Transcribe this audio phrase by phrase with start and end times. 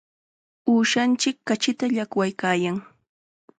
[0.71, 2.77] Uushanchik kachita llaqwaykaayan.